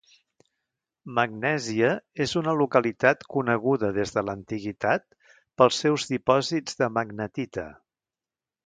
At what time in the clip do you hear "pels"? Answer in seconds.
5.61-5.85